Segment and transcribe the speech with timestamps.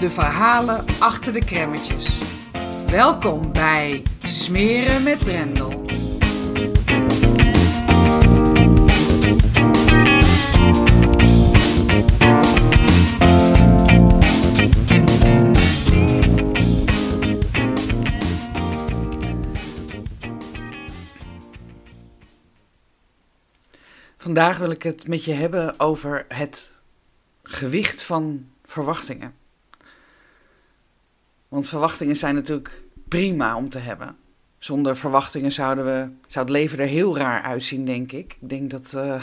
[0.00, 2.18] de verhalen achter de kremmetjes.
[2.86, 5.82] Welkom bij Smeren met Brendel.
[24.16, 26.70] Vandaag wil ik het met je hebben over het
[27.42, 29.43] gewicht van verwachtingen.
[31.54, 34.16] Want verwachtingen zijn natuurlijk prima om te hebben.
[34.58, 38.36] Zonder verwachtingen zouden we, zou het leven er heel raar uitzien, denk ik.
[38.40, 39.22] Ik denk dat uh,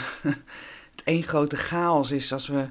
[0.92, 2.64] het één grote chaos is als we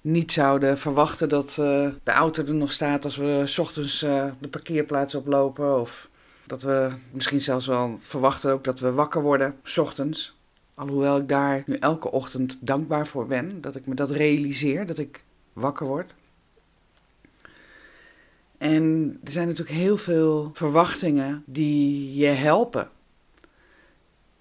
[0.00, 1.56] niet zouden verwachten dat uh,
[2.02, 5.80] de auto er nog staat als we s ochtends uh, de parkeerplaats oplopen.
[5.80, 6.08] Of
[6.46, 10.36] dat we misschien zelfs wel verwachten ook dat we wakker worden s ochtends.
[10.74, 14.98] Alhoewel ik daar nu elke ochtend dankbaar voor ben, dat ik me dat realiseer, dat
[14.98, 16.14] ik wakker word.
[18.58, 22.90] En er zijn natuurlijk heel veel verwachtingen die je helpen.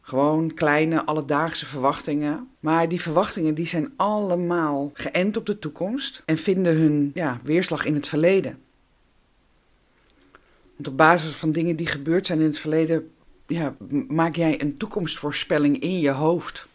[0.02, 2.50] Gewoon kleine alledaagse verwachtingen.
[2.60, 7.86] Maar die verwachtingen die zijn allemaal geënt op de toekomst en vinden hun ja, weerslag
[7.86, 8.58] in het verleden.
[10.76, 13.12] Want op basis van dingen die gebeurd zijn in het verleden,
[13.48, 13.76] ja,
[14.08, 16.68] maak jij een toekomstvoorspelling in je hoofd.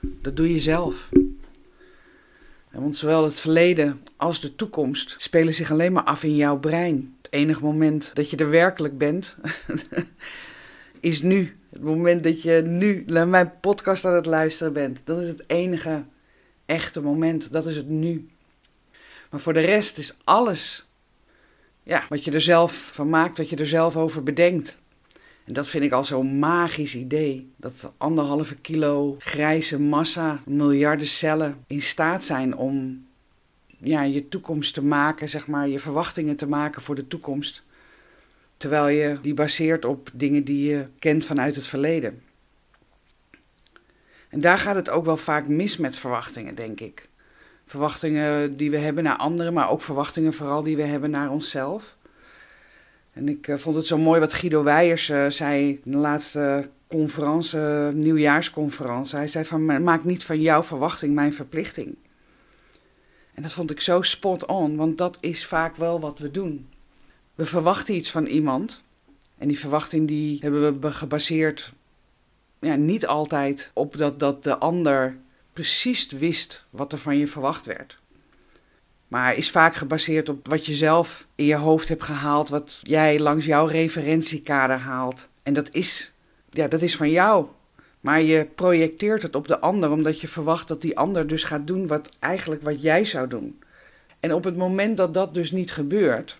[0.00, 1.08] Dat doe je zelf.
[2.70, 7.16] Want zowel het verleden als de toekomst spelen zich alleen maar af in jouw brein.
[7.22, 9.36] Het enige moment dat je er werkelijk bent,
[11.00, 11.56] is nu.
[11.70, 15.00] Het moment dat je nu naar mijn podcast aan het luisteren bent.
[15.04, 16.04] Dat is het enige
[16.66, 17.52] echte moment.
[17.52, 18.28] Dat is het nu.
[19.30, 20.86] Maar voor de rest is alles
[21.82, 24.78] ja, wat je er zelf van maakt, wat je er zelf over bedenkt.
[25.48, 27.50] En dat vind ik al zo'n magisch idee.
[27.56, 33.06] Dat anderhalve kilo grijze massa, miljarden cellen in staat zijn om
[33.78, 37.62] ja, je toekomst te maken, zeg maar, je verwachtingen te maken voor de toekomst.
[38.56, 42.22] Terwijl je die baseert op dingen die je kent vanuit het verleden.
[44.28, 47.08] En daar gaat het ook wel vaak mis met verwachtingen, denk ik.
[47.66, 51.96] Verwachtingen die we hebben naar anderen, maar ook verwachtingen vooral die we hebben naar onszelf.
[53.18, 56.70] En ik uh, vond het zo mooi wat Guido Weijers uh, zei in de laatste
[56.86, 59.16] conferentie, uh, nieuwjaarsconferentie.
[59.16, 61.96] Hij zei van, maak niet van jouw verwachting mijn verplichting.
[63.34, 66.68] En dat vond ik zo spot on, want dat is vaak wel wat we doen.
[67.34, 68.82] We verwachten iets van iemand.
[69.38, 71.72] En die verwachting die hebben we gebaseerd
[72.60, 75.16] ja, niet altijd op dat, dat de ander
[75.52, 77.98] precies wist wat er van je verwacht werd.
[79.08, 83.18] Maar is vaak gebaseerd op wat je zelf in je hoofd hebt gehaald, wat jij
[83.18, 85.28] langs jouw referentiekader haalt.
[85.42, 86.12] En dat is,
[86.50, 87.46] ja, dat is van jou.
[88.00, 91.66] Maar je projecteert het op de ander omdat je verwacht dat die ander dus gaat
[91.66, 93.58] doen wat eigenlijk wat jij zou doen.
[94.20, 96.38] En op het moment dat dat dus niet gebeurt,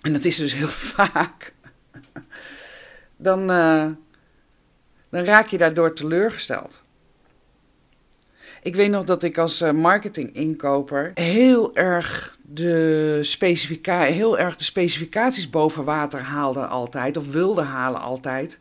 [0.00, 0.66] en dat is dus heel
[0.96, 1.52] vaak,
[3.16, 3.86] dan, uh,
[5.08, 6.82] dan raak je daardoor teleurgesteld.
[8.62, 14.64] Ik weet nog dat ik als eh, marketinginkoper heel erg de, specifica heel erg de
[14.64, 18.58] specificaties boven water haalde altijd, of wilde halen altijd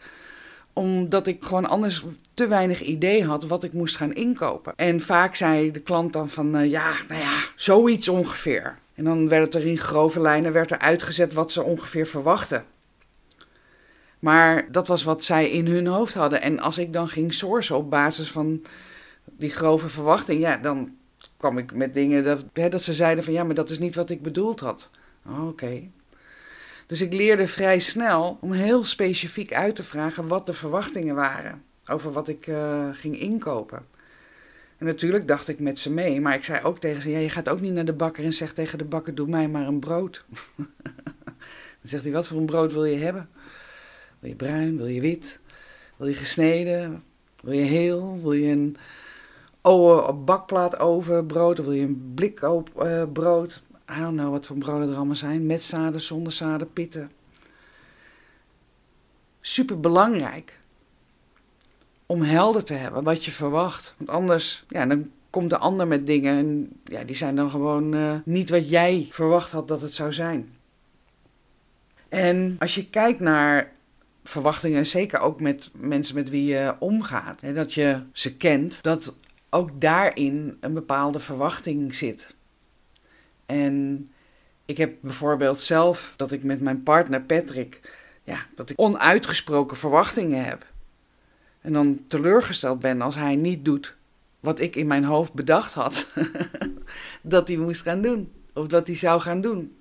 [0.76, 2.04] omdat ik gewoon anders
[2.34, 4.74] te weinig idee had wat ik moest gaan inkopen.
[4.76, 8.78] En vaak zei de klant dan van, uh, ja, nou ja, zoiets ongeveer.
[8.94, 12.66] En dan werd het er in grove lijnen werd er uitgezet wat ze ongeveer verwachten.
[14.20, 16.42] Maar dat was wat zij in hun hoofd hadden.
[16.42, 18.62] En als ik dan ging sourcen op basis van
[19.26, 20.96] die grove verwachting, ja, dan
[21.38, 23.96] kwam ik met dingen dat, hè, dat ze zeiden van ja, maar dat is niet
[23.96, 24.90] wat ik bedoeld had.
[25.26, 25.82] Oh, Oké.
[26.88, 31.64] Dus ik leerde vrij snel om heel specifiek uit te vragen wat de verwachtingen waren
[31.88, 33.86] over wat ik uh, ging inkopen.
[34.78, 37.30] En natuurlijk dacht ik met ze mee, maar ik zei ook tegen ze: ja, je
[37.30, 39.80] gaat ook niet naar de bakker en zegt tegen de bakker: doe mij maar een
[39.80, 40.26] brood.
[41.82, 43.30] Dan zegt hij, wat voor een brood wil je hebben?
[44.20, 45.40] Wil je bruin, wil je wit,
[45.98, 47.04] wil je gesneden,
[47.42, 48.78] wil je heel, wil je een
[50.26, 53.64] bakplaat over brood, of wil je een blik op uh, brood?
[53.98, 57.12] I don't know wat voor broden er allemaal zijn, met zaden, zonder zaden, pitten.
[59.42, 60.60] Super belangrijk
[62.06, 63.96] om helder te hebben wat je verwacht.
[63.98, 67.96] Want anders, ja, dan komt de ander met dingen en ja, die zijn dan gewoon
[67.96, 70.56] uh, niet wat jij verwacht had dat het zou zijn.
[72.10, 73.72] En als je kijkt naar
[74.24, 79.16] verwachtingen, zeker ook met mensen met wie je omgaat, hè, dat je ze kent, dat
[79.56, 82.36] ook daarin een bepaalde verwachting zit.
[83.46, 84.08] En
[84.66, 87.82] ik heb bijvoorbeeld zelf dat ik met mijn partner Patrick,
[88.24, 90.66] ja, dat ik onuitgesproken verwachtingen heb.
[91.62, 93.96] En dan teleurgesteld ben als hij niet doet
[94.40, 96.08] wat ik in mijn hoofd bedacht had
[97.22, 98.32] dat hij moest gaan doen.
[98.54, 99.76] Of dat hij zou gaan doen.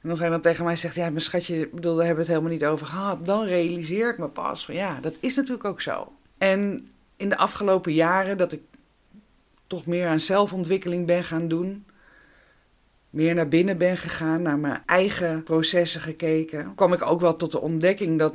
[0.00, 2.40] En als hij dan tegen mij zegt, ja, mijn schatje, bedoel, daar hebben we het
[2.40, 3.26] helemaal niet over gehad.
[3.26, 6.12] Dan realiseer ik me pas van, ja, dat is natuurlijk ook zo.
[6.38, 8.60] En in de afgelopen jaren dat ik
[9.66, 11.84] toch meer aan zelfontwikkeling ben gaan doen,
[13.10, 17.52] meer naar binnen ben gegaan, naar mijn eigen processen gekeken, kwam ik ook wel tot
[17.52, 18.34] de ontdekking dat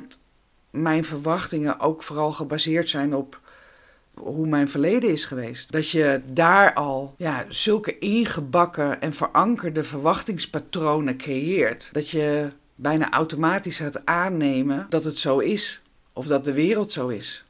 [0.70, 3.40] mijn verwachtingen ook vooral gebaseerd zijn op
[4.14, 5.72] hoe mijn verleden is geweest.
[5.72, 11.90] Dat je daar al ja, zulke ingebakken en verankerde verwachtingspatronen creëert.
[11.92, 15.82] Dat je bijna automatisch gaat aannemen dat het zo is.
[16.14, 17.46] Of dat de wereld zo is.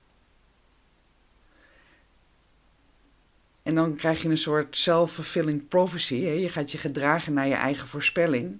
[3.69, 6.21] En dan krijg je een soort self-fulfilling prophecy.
[6.21, 6.31] Hè?
[6.31, 8.59] Je gaat je gedragen naar je eigen voorspelling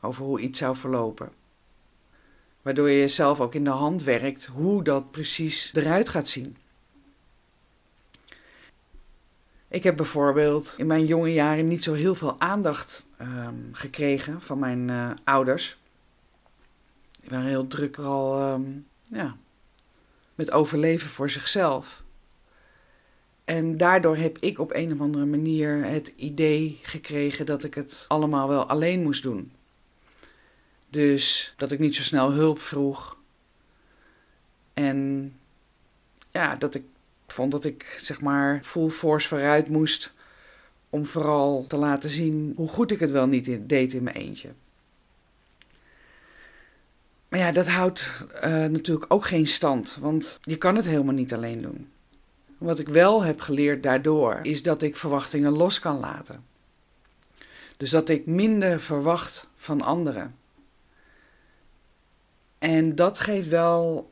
[0.00, 1.32] over hoe iets zou verlopen.
[2.62, 6.56] Waardoor je jezelf ook in de hand werkt hoe dat precies eruit gaat zien.
[9.68, 14.58] Ik heb bijvoorbeeld in mijn jonge jaren niet zo heel veel aandacht um, gekregen van
[14.58, 15.78] mijn uh, ouders.
[17.20, 19.36] Die waren heel druk al um, ja,
[20.34, 22.04] met overleven voor zichzelf.
[23.46, 28.04] En daardoor heb ik op een of andere manier het idee gekregen dat ik het
[28.08, 29.52] allemaal wel alleen moest doen.
[30.88, 33.16] Dus dat ik niet zo snel hulp vroeg.
[34.74, 35.32] En
[36.30, 36.84] ja, dat ik
[37.26, 40.12] vond dat ik zeg maar full force vooruit moest.
[40.90, 44.48] Om vooral te laten zien hoe goed ik het wel niet deed in mijn eentje.
[47.28, 51.34] Maar ja, dat houdt uh, natuurlijk ook geen stand, want je kan het helemaal niet
[51.34, 51.88] alleen doen.
[52.58, 56.44] Wat ik wel heb geleerd daardoor is dat ik verwachtingen los kan laten.
[57.76, 60.36] Dus dat ik minder verwacht van anderen.
[62.58, 64.10] En dat geeft wel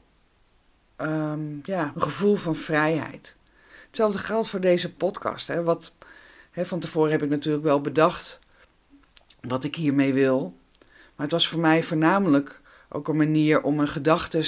[0.96, 3.36] um, ja, een gevoel van vrijheid.
[3.86, 5.46] Hetzelfde geldt voor deze podcast.
[5.46, 5.92] Hè, wat,
[6.50, 8.38] hè, van tevoren heb ik natuurlijk wel bedacht
[9.40, 10.56] wat ik hiermee wil.
[10.80, 14.44] Maar het was voor mij voornamelijk ook een manier om mijn gedachten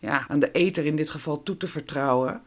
[0.00, 2.42] ja, aan de ether in dit geval toe te vertrouwen.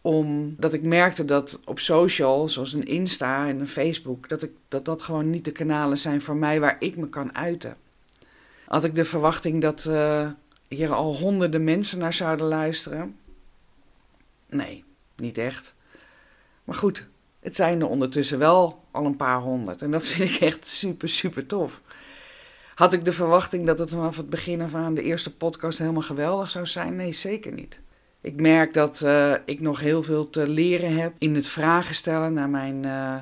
[0.00, 4.84] Omdat ik merkte dat op social, zoals een Insta en een Facebook, dat, ik, dat
[4.84, 7.76] dat gewoon niet de kanalen zijn voor mij waar ik me kan uiten.
[8.66, 10.30] Had ik de verwachting dat, uh,
[10.68, 13.16] hier al honderden mensen naar zouden luisteren?
[14.46, 14.84] Nee,
[15.16, 15.74] niet echt.
[16.64, 17.06] Maar goed,
[17.40, 19.82] het zijn er ondertussen wel al een paar honderd.
[19.82, 21.80] En dat vind ik echt super, super tof.
[22.82, 26.02] Had ik de verwachting dat het vanaf het begin af aan de eerste podcast helemaal
[26.02, 26.96] geweldig zou zijn?
[26.96, 27.80] Nee, zeker niet.
[28.20, 32.32] Ik merk dat uh, ik nog heel veel te leren heb in het vragen stellen
[32.32, 33.16] naar mijn, uh,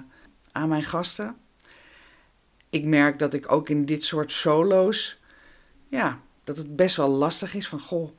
[0.52, 1.36] aan mijn gasten.
[2.70, 5.18] Ik merk dat ik ook in dit soort solo's
[5.88, 8.10] ja, dat het best wel lastig is van goh,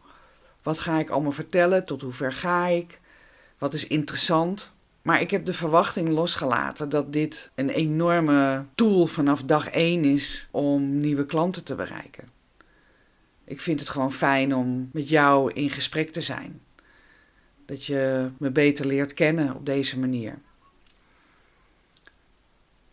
[0.63, 1.85] wat ga ik allemaal vertellen?
[1.85, 2.99] Tot hoe ver ga ik?
[3.57, 4.70] Wat is interessant?
[5.01, 10.47] Maar ik heb de verwachting losgelaten dat dit een enorme tool vanaf dag één is
[10.51, 12.29] om nieuwe klanten te bereiken.
[13.43, 16.61] Ik vind het gewoon fijn om met jou in gesprek te zijn.
[17.65, 20.39] Dat je me beter leert kennen op deze manier.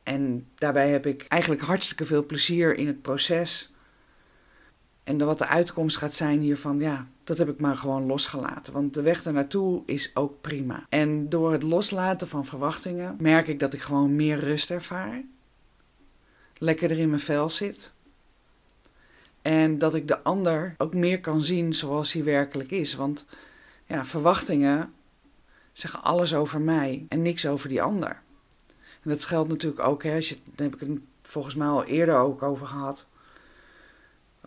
[0.03, 3.73] En daarbij heb ik eigenlijk hartstikke veel plezier in het proces.
[5.09, 8.73] En wat de uitkomst gaat zijn hiervan, ja, dat heb ik maar gewoon losgelaten.
[8.73, 10.87] Want de weg naartoe is ook prima.
[10.89, 15.23] En door het loslaten van verwachtingen merk ik dat ik gewoon meer rust ervaar.
[16.59, 17.93] Lekkerder in mijn vel zit.
[19.43, 22.95] En dat ik de ander ook meer kan zien zoals hij werkelijk is.
[22.95, 23.25] Want
[23.87, 24.93] ja, verwachtingen
[25.73, 28.21] zeggen alles over mij en niks over die ander.
[29.03, 31.85] En dat geldt natuurlijk ook, hè, als je, daar heb ik het volgens mij al
[31.85, 33.07] eerder ook over gehad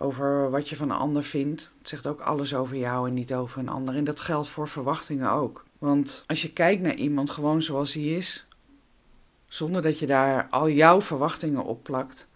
[0.01, 1.71] over wat je van een ander vindt.
[1.77, 3.95] Het zegt ook alles over jou en niet over een ander.
[3.95, 5.65] En dat geldt voor verwachtingen ook.
[5.77, 8.47] Want als je kijkt naar iemand gewoon zoals hij is,
[9.47, 12.27] zonder dat je daar al jouw verwachtingen op plakt,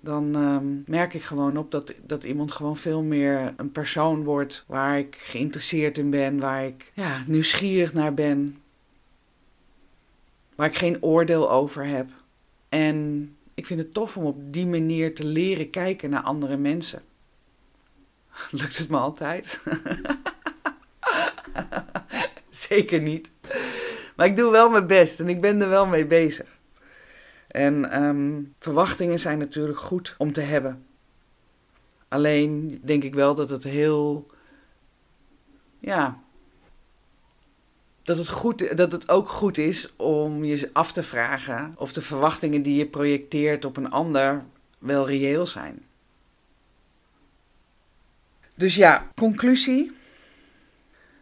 [0.00, 4.64] dan ehm, merk ik gewoon op dat, dat iemand gewoon veel meer een persoon wordt
[4.66, 8.58] waar ik geïnteresseerd in ben, waar ik ja, nieuwsgierig naar ben,
[10.54, 12.08] waar ik geen oordeel over heb.
[12.68, 17.02] En ik vind het tof om op die manier te leren kijken naar andere mensen.
[18.50, 19.60] Lukt het me altijd?
[22.50, 23.30] Zeker niet.
[24.16, 26.58] Maar ik doe wel mijn best en ik ben er wel mee bezig.
[27.46, 30.86] En ehm, verwachtingen zijn natuurlijk goed om te hebben.
[32.08, 34.26] Alleen denk ik wel dat het heel.
[35.78, 36.20] Ja.
[38.10, 42.02] Dat het, goed, dat het ook goed is om je af te vragen of de
[42.02, 44.44] verwachtingen die je projecteert op een ander
[44.78, 45.84] wel reëel zijn.
[48.56, 49.92] Dus ja, conclusie.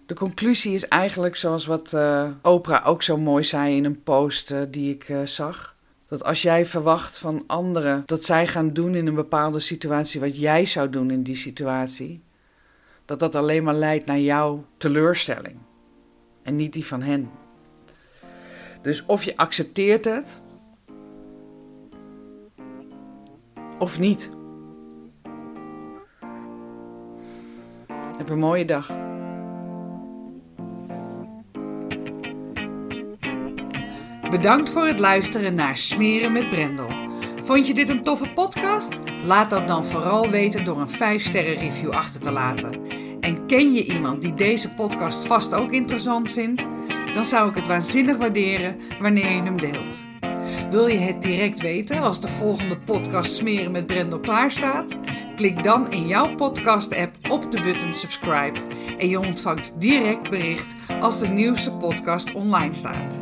[0.07, 4.51] De conclusie is eigenlijk zoals wat uh, Oprah ook zo mooi zei in een post
[4.51, 5.77] uh, die ik uh, zag.
[6.09, 10.39] Dat als jij verwacht van anderen dat zij gaan doen in een bepaalde situatie wat
[10.39, 12.23] jij zou doen in die situatie,
[13.05, 15.67] dat dat alleen maar leidt naar jouw teleurstelling
[16.49, 17.31] en niet die van hen.
[18.83, 20.27] Dus of je accepteert het
[23.79, 24.31] of niet.
[28.19, 28.97] Heb een mooie dag.
[34.31, 36.89] Bedankt voor het luisteren naar Smeren met Brendel.
[37.43, 39.01] Vond je dit een toffe podcast?
[39.25, 42.81] Laat dat dan vooral weten door een 5-sterren review achter te laten.
[43.29, 46.67] En ken je iemand die deze podcast vast ook interessant vindt?
[47.15, 50.05] Dan zou ik het waanzinnig waarderen wanneer je hem deelt.
[50.71, 54.97] Wil je het direct weten als de volgende podcast Smeren met Brendel klaar staat?
[55.37, 58.61] Klik dan in jouw podcast-app op de button subscribe
[58.99, 63.21] en je ontvangt direct bericht als de nieuwste podcast online staat.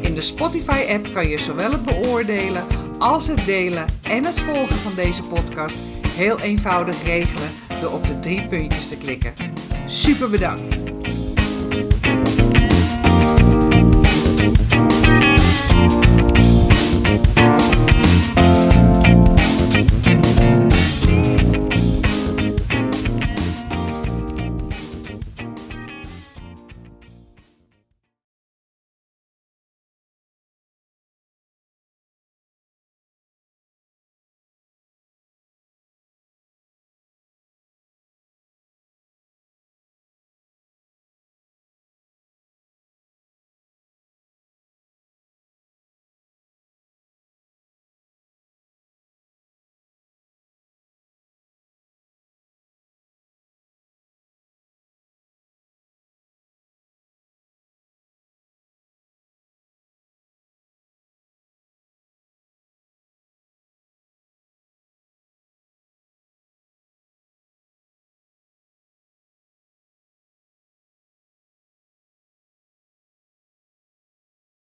[0.00, 2.64] In de Spotify-app kan je zowel het beoordelen
[2.98, 5.76] als het delen en het volgen van deze podcast
[6.08, 9.32] heel eenvoudig regelen door op de drie puntjes te klikken.
[9.86, 10.81] Super bedankt!